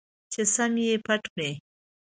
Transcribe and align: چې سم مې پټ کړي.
چې 0.31 0.41
سم 0.53 0.69
مې 0.87 0.95
پټ 1.05 1.21
کړي. 1.33 1.51